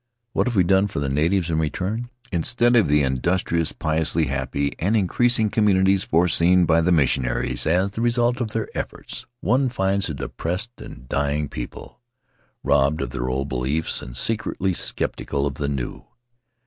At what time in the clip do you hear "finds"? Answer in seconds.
9.69-10.09